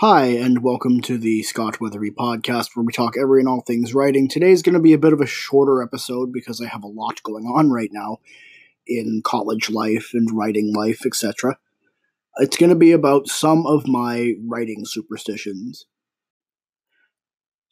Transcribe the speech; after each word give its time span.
Hi, 0.00 0.26
and 0.26 0.62
welcome 0.62 1.00
to 1.00 1.18
the 1.18 1.42
Scott 1.42 1.80
Weathery 1.80 2.14
podcast 2.14 2.76
where 2.76 2.84
we 2.84 2.92
talk 2.92 3.16
every 3.20 3.40
and 3.40 3.48
all 3.48 3.62
things 3.62 3.94
writing. 3.94 4.28
Today's 4.28 4.62
going 4.62 4.76
to 4.76 4.80
be 4.80 4.92
a 4.92 4.98
bit 4.98 5.12
of 5.12 5.20
a 5.20 5.26
shorter 5.26 5.82
episode 5.82 6.32
because 6.32 6.60
I 6.60 6.68
have 6.68 6.84
a 6.84 6.86
lot 6.86 7.20
going 7.24 7.46
on 7.46 7.72
right 7.72 7.90
now 7.92 8.18
in 8.86 9.22
college 9.24 9.70
life 9.70 10.10
and 10.14 10.28
writing 10.32 10.72
life, 10.72 11.04
etc. 11.04 11.58
It's 12.36 12.56
going 12.56 12.70
to 12.70 12.76
be 12.76 12.92
about 12.92 13.26
some 13.26 13.66
of 13.66 13.88
my 13.88 14.34
writing 14.46 14.84
superstitions. 14.84 15.86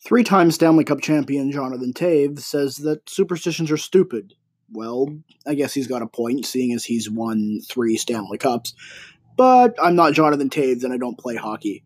Three 0.04 0.24
time 0.24 0.50
Stanley 0.50 0.82
Cup 0.82 1.00
champion 1.00 1.52
Jonathan 1.52 1.92
Toews 1.92 2.40
says 2.40 2.78
that 2.78 3.08
superstitions 3.08 3.70
are 3.70 3.76
stupid. 3.76 4.34
Well, 4.72 5.16
I 5.46 5.54
guess 5.54 5.74
he's 5.74 5.86
got 5.86 6.02
a 6.02 6.08
point, 6.08 6.44
seeing 6.44 6.72
as 6.72 6.86
he's 6.86 7.08
won 7.08 7.60
three 7.70 7.96
Stanley 7.96 8.38
Cups. 8.38 8.74
But 9.36 9.76
I'm 9.80 9.94
not 9.94 10.14
Jonathan 10.14 10.50
Toews 10.50 10.82
and 10.82 10.92
I 10.92 10.96
don't 10.96 11.20
play 11.20 11.36
hockey. 11.36 11.84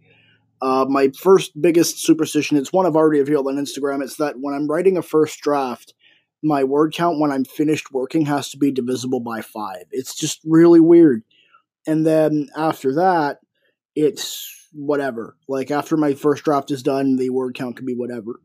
Uh, 0.62 0.84
my 0.88 1.10
first 1.18 1.60
biggest 1.60 2.02
superstition, 2.04 2.56
it's 2.56 2.72
one 2.72 2.86
I've 2.86 2.96
already 2.96 3.20
revealed 3.20 3.46
on 3.46 3.56
Instagram, 3.56 4.02
it's 4.02 4.16
that 4.16 4.36
when 4.38 4.54
I'm 4.54 4.68
writing 4.68 4.96
a 4.96 5.02
first 5.02 5.40
draft, 5.40 5.94
my 6.42 6.64
word 6.64 6.92
count 6.94 7.18
when 7.18 7.30
I'm 7.30 7.44
finished 7.44 7.92
working 7.92 8.26
has 8.26 8.50
to 8.50 8.58
be 8.58 8.70
divisible 8.70 9.20
by 9.20 9.40
five. 9.40 9.84
It's 9.90 10.14
just 10.14 10.40
really 10.44 10.80
weird. 10.80 11.22
And 11.86 12.06
then 12.06 12.48
after 12.56 12.94
that, 12.94 13.38
it's 13.94 14.68
whatever. 14.72 15.36
Like 15.48 15.70
after 15.70 15.96
my 15.96 16.14
first 16.14 16.44
draft 16.44 16.70
is 16.70 16.82
done, 16.82 17.16
the 17.16 17.30
word 17.30 17.54
count 17.54 17.76
can 17.76 17.86
be 17.86 17.94
whatever. 17.94 18.40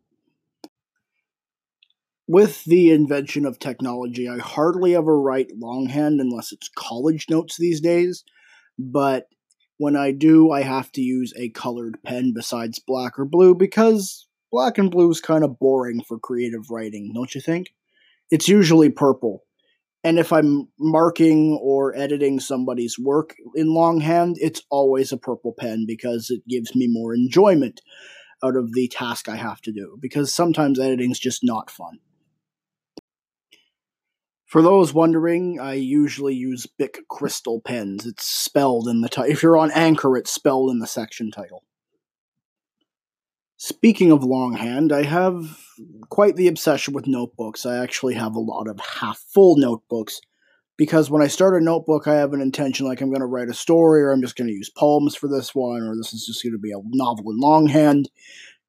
With 2.28 2.64
the 2.64 2.92
invention 2.92 3.46
of 3.46 3.60
technology, 3.60 4.28
I 4.28 4.40
hardly 4.40 4.96
ever 4.96 5.20
write 5.20 5.52
longhand 5.56 6.20
unless 6.20 6.52
it's 6.52 6.70
college 6.76 7.28
notes 7.30 7.58
these 7.58 7.82
days. 7.82 8.24
But 8.80 9.28
when 9.78 9.96
I 9.96 10.12
do, 10.12 10.52
I 10.52 10.62
have 10.62 10.92
to 10.94 11.02
use 11.02 11.34
a 11.38 11.50
colored 11.50 11.98
pen 12.04 12.34
besides 12.34 12.80
black 12.80 13.20
or 13.20 13.26
blue 13.26 13.56
because 13.56 14.28
black 14.52 14.78
and 14.78 14.90
blue 14.90 15.10
is 15.12 15.22
kind 15.22 15.44
of 15.44 15.60
boring 15.60 16.02
for 16.02 16.18
creative 16.18 16.70
writing, 16.70 17.12
don't 17.14 17.36
you 17.36 17.42
think? 17.42 17.68
It's 18.32 18.48
usually 18.48 18.90
purple. 18.90 19.44
And 20.04 20.20
if 20.20 20.32
I'm 20.32 20.68
marking 20.80 21.60
or 21.62 21.96
editing 21.96 22.40
somebody's 22.40 22.98
work 22.98 23.36
in 23.56 23.74
longhand, 23.74 24.38
it's 24.40 24.62
always 24.70 25.12
a 25.12 25.18
purple 25.18 25.54
pen 25.58 25.86
because 25.88 26.30
it 26.30 26.48
gives 26.48 26.76
me 26.76 26.88
more 26.88 27.14
enjoyment 27.14 27.82
out 28.44 28.56
of 28.56 28.74
the 28.74 28.88
task 28.88 29.28
I 29.28 29.36
have 29.36 29.62
to 29.62 29.72
do. 29.72 29.98
Because 30.00 30.32
sometimes 30.32 30.80
editing's 30.80 31.20
just 31.20 31.42
not 31.44 31.72
fun. 31.72 32.00
For 34.56 34.62
those 34.62 34.94
wondering, 34.94 35.60
I 35.60 35.74
usually 35.74 36.34
use 36.34 36.66
Bic 36.66 37.00
Crystal 37.10 37.60
pens. 37.60 38.06
It's 38.06 38.26
spelled 38.26 38.88
in 38.88 39.02
the 39.02 39.10
title. 39.10 39.30
If 39.30 39.44
you're 39.44 39.58
on 39.58 39.70
Anchor, 39.72 40.16
it's 40.16 40.32
spelled 40.32 40.72
in 40.72 40.80
the 40.80 40.88
section 40.88 41.30
title. 41.30 41.66
Speaking 43.58 44.14
of 44.14 44.24
longhand, 44.24 44.94
I 44.94 45.04
have 45.04 45.60
quite 46.08 46.38
the 46.38 46.48
obsession 46.48 46.94
with 46.94 47.06
notebooks. 47.06 47.66
I 47.66 47.84
actually 47.84 48.14
have 48.14 48.34
a 48.34 48.40
lot 48.40 48.70
of 48.70 48.80
half 48.80 49.18
full 49.18 49.58
notebooks 49.58 50.22
because 50.78 51.10
when 51.10 51.22
I 51.22 51.28
start 51.28 51.62
a 51.62 51.66
notebook, 51.66 52.08
I 52.08 52.16
have 52.16 52.32
an 52.32 52.40
intention 52.40 52.88
like 52.88 53.02
I'm 53.02 53.10
going 53.10 53.20
to 53.20 53.26
write 53.26 53.50
a 53.50 53.54
story 53.54 54.04
or 54.04 54.14
I'm 54.14 54.22
just 54.22 54.38
going 54.38 54.48
to 54.48 54.54
use 54.54 54.70
poems 54.70 55.18
for 55.18 55.28
this 55.28 55.54
one 55.54 55.82
or 55.82 55.98
this 55.98 56.14
is 56.14 56.26
just 56.26 56.42
going 56.42 56.54
to 56.54 56.60
be 56.60 56.72
a 56.72 56.80
novel 56.82 57.30
in 57.30 57.42
longhand 57.42 58.10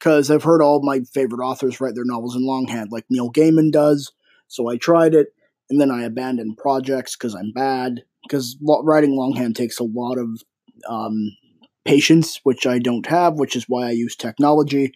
because 0.01 0.33
I've 0.33 0.43
heard 0.43 0.63
all 0.63 0.83
my 0.83 1.03
favorite 1.15 1.47
authors 1.47 1.81
write 1.81 1.95
their 1.95 2.05
novels 2.05 2.35
in 2.35 2.45
longhand, 2.45 2.91
like 2.91 3.05
Neil 3.09 3.31
Gaiman 3.31 3.71
does. 3.71 4.11
So 4.49 4.69
I 4.69 4.79
tried 4.79 5.15
it 5.15 5.33
and 5.71 5.81
then 5.81 5.91
I 5.91 6.05
abandon 6.05 6.55
projects 6.57 7.17
because 7.17 7.35
I'm 7.35 7.53
bad. 7.53 8.03
Because 8.23 8.57
writing 8.61 9.15
longhand 9.17 9.55
takes 9.55 9.79
a 9.79 9.85
lot 9.85 10.19
of 10.19 10.43
um, 10.89 11.37
patience, 11.85 12.41
which 12.43 12.67
I 12.67 12.79
don't 12.79 13.07
have, 13.07 13.35
which 13.35 13.55
is 13.55 13.67
why 13.69 13.87
I 13.87 13.93
use 13.93 14.17
technology 14.17 14.93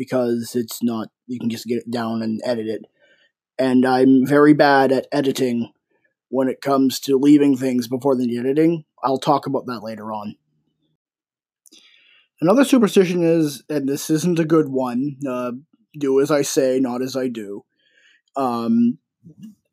because 0.00 0.52
it's 0.54 0.82
not, 0.82 1.08
you 1.26 1.38
can 1.38 1.50
just 1.50 1.66
get 1.66 1.76
it 1.76 1.90
down 1.90 2.22
and 2.22 2.40
edit 2.42 2.66
it. 2.66 2.86
And 3.58 3.84
I'm 3.84 4.26
very 4.26 4.54
bad 4.54 4.92
at 4.92 5.06
editing 5.12 5.72
when 6.30 6.48
it 6.48 6.62
comes 6.62 7.00
to 7.00 7.18
leaving 7.18 7.54
things 7.54 7.86
before 7.86 8.16
the 8.16 8.38
editing. 8.38 8.84
I'll 9.04 9.18
talk 9.18 9.46
about 9.46 9.66
that 9.66 9.82
later 9.82 10.10
on. 10.10 10.36
Another 12.40 12.64
superstition 12.64 13.22
is, 13.22 13.62
and 13.68 13.86
this 13.86 14.08
isn't 14.08 14.38
a 14.38 14.46
good 14.46 14.70
one, 14.70 15.16
uh, 15.28 15.52
do 15.98 16.18
as 16.22 16.30
I 16.30 16.40
say, 16.40 16.80
not 16.80 17.02
as 17.02 17.14
I 17.14 17.28
do. 17.28 17.66
Um, 18.36 18.96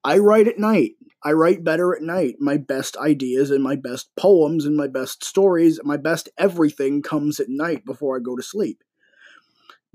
I 0.07 0.19
write 0.19 0.47
at 0.47 0.57
night. 0.57 0.91
I 1.21 1.33
write 1.33 1.65
better 1.65 1.93
at 1.93 2.01
night. 2.01 2.35
My 2.39 2.55
best 2.55 2.95
ideas 2.95 3.51
and 3.51 3.61
my 3.61 3.75
best 3.75 4.09
poems 4.15 4.65
and 4.65 4.77
my 4.77 4.87
best 4.87 5.25
stories, 5.25 5.81
my 5.83 5.97
best 5.97 6.29
everything 6.37 7.01
comes 7.01 7.41
at 7.41 7.49
night 7.49 7.83
before 7.83 8.15
I 8.15 8.21
go 8.21 8.37
to 8.37 8.41
sleep. 8.41 8.85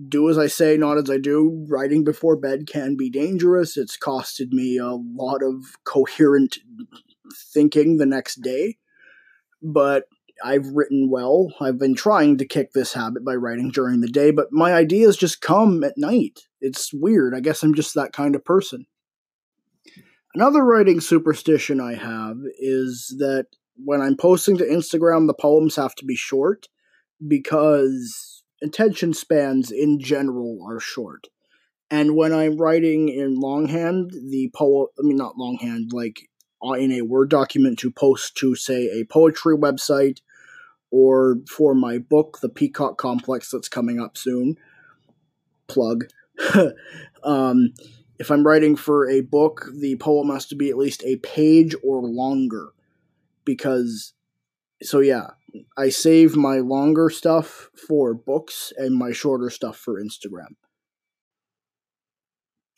Do 0.07 0.29
as 0.29 0.37
I 0.37 0.49
say, 0.49 0.77
not 0.77 0.99
as 0.99 1.09
I 1.09 1.17
do. 1.17 1.65
Writing 1.67 2.05
before 2.05 2.37
bed 2.37 2.67
can 2.67 2.95
be 2.95 3.09
dangerous. 3.09 3.79
It's 3.79 3.97
costed 3.97 4.51
me 4.51 4.77
a 4.77 4.91
lot 4.91 5.43
of 5.43 5.83
coherent 5.85 6.59
thinking 7.55 7.97
the 7.97 8.05
next 8.05 8.43
day. 8.43 8.77
But 9.63 10.05
I've 10.45 10.67
written 10.75 11.09
well. 11.09 11.55
I've 11.59 11.79
been 11.79 11.95
trying 11.95 12.37
to 12.37 12.45
kick 12.45 12.75
this 12.75 12.93
habit 12.93 13.25
by 13.25 13.37
writing 13.37 13.71
during 13.71 14.03
the 14.03 14.09
day, 14.09 14.31
but 14.31 14.53
my 14.53 14.75
ideas 14.75 15.17
just 15.17 15.41
come 15.41 15.83
at 15.83 15.97
night. 15.97 16.41
It's 16.61 16.93
weird. 16.93 17.35
I 17.35 17.41
guess 17.41 17.63
I'm 17.63 17.75
just 17.75 17.95
that 17.95 18.13
kind 18.13 18.35
of 18.35 18.45
person. 18.45 18.85
Another 20.35 20.65
writing 20.65 21.01
superstition 21.01 21.81
I 21.81 21.95
have 21.95 22.39
is 22.59 23.15
that 23.19 23.47
when 23.77 24.01
I'm 24.01 24.17
posting 24.17 24.57
to 24.59 24.65
Instagram, 24.65 25.27
the 25.27 25.35
poems 25.35 25.77
have 25.77 25.95
to 25.97 26.05
be 26.05 26.17
short 26.17 26.69
because 27.27 28.43
attention 28.63 29.13
spans 29.13 29.71
in 29.71 29.99
general 30.01 30.59
are 30.67 30.81
short. 30.81 31.27
And 31.91 32.17
when 32.17 32.33
I'm 32.33 32.57
writing 32.57 33.11
in 33.11 33.35
longhand, 33.35 34.13
the 34.13 34.51
poem, 34.55 34.87
I 34.99 35.03
mean, 35.03 35.17
not 35.17 35.37
longhand, 35.37 35.91
like 35.93 36.31
uh, 36.65 36.73
in 36.73 36.91
a 36.93 37.03
Word 37.03 37.29
document 37.29 37.79
to 37.81 37.91
post 37.91 38.35
to, 38.39 38.55
say, 38.55 38.89
a 38.89 39.05
poetry 39.05 39.57
website 39.57 40.21
or 40.91 41.37
for 41.51 41.75
my 41.75 41.99
book, 41.99 42.39
The 42.41 42.49
Peacock 42.49 42.97
Complex, 42.97 43.51
that's 43.51 43.69
coming 43.69 44.01
up 44.01 44.17
soon. 44.17 44.57
Plug. 45.69 46.05
um, 47.25 47.75
if 48.23 48.31
I'm 48.31 48.47
writing 48.47 48.77
for 48.77 49.11
a 49.11 49.21
book, 49.21 49.67
the 49.77 49.97
poem 49.97 50.31
has 50.31 50.47
to 50.47 50.55
be 50.55 50.71
at 50.71 50.79
least 50.79 51.03
a 51.05 51.17
page 51.17 51.75
or 51.83 52.01
longer. 52.03 52.69
Because, 53.45 54.15
so 54.81 55.01
yeah, 55.01 55.31
I 55.77 55.89
save 55.89 56.37
my 56.37 56.59
longer 56.59 57.11
stuff 57.11 57.69
for 57.89 58.15
books 58.15 58.73
and 58.77 58.95
my 58.95 59.11
shorter 59.11 59.51
stuff 59.51 59.77
for 59.77 60.01
Instagram. 60.01 60.55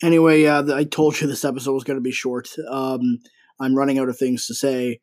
Anyway, 0.01 0.41
yeah, 0.41 0.63
I 0.73 0.83
told 0.83 1.21
you 1.21 1.27
this 1.27 1.45
episode 1.45 1.73
was 1.73 1.83
going 1.83 1.97
to 1.97 2.01
be 2.01 2.11
short. 2.11 2.49
Um, 2.67 3.19
I'm 3.59 3.75
running 3.75 3.99
out 3.99 4.09
of 4.09 4.17
things 4.17 4.47
to 4.47 4.55
say, 4.55 4.99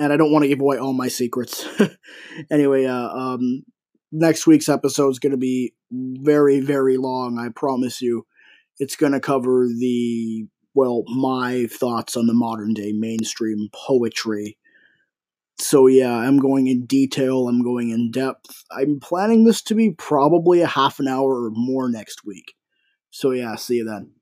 and 0.00 0.12
I 0.12 0.16
don't 0.16 0.32
want 0.32 0.42
to 0.42 0.48
give 0.48 0.60
away 0.60 0.76
all 0.76 0.92
my 0.92 1.06
secrets. 1.06 1.68
anyway, 2.50 2.86
uh, 2.86 3.10
um, 3.10 3.62
next 4.10 4.44
week's 4.44 4.68
episode 4.68 5.10
is 5.10 5.20
going 5.20 5.30
to 5.30 5.38
be 5.38 5.72
very, 5.92 6.58
very 6.58 6.96
long, 6.96 7.38
I 7.38 7.50
promise 7.50 8.02
you. 8.02 8.26
It's 8.78 8.96
going 8.96 9.12
to 9.12 9.20
cover 9.20 9.66
the, 9.66 10.46
well, 10.74 11.04
my 11.06 11.66
thoughts 11.70 12.16
on 12.16 12.26
the 12.26 12.34
modern 12.34 12.74
day 12.74 12.92
mainstream 12.92 13.68
poetry. 13.72 14.58
So, 15.60 15.86
yeah, 15.86 16.12
I'm 16.16 16.38
going 16.38 16.66
in 16.66 16.84
detail, 16.84 17.48
I'm 17.48 17.62
going 17.62 17.90
in 17.90 18.10
depth. 18.10 18.64
I'm 18.72 18.98
planning 18.98 19.44
this 19.44 19.62
to 19.62 19.74
be 19.74 19.92
probably 19.92 20.60
a 20.60 20.66
half 20.66 20.98
an 20.98 21.06
hour 21.06 21.44
or 21.44 21.50
more 21.52 21.88
next 21.88 22.24
week. 22.24 22.54
So, 23.10 23.30
yeah, 23.30 23.54
see 23.54 23.76
you 23.76 23.84
then. 23.84 24.13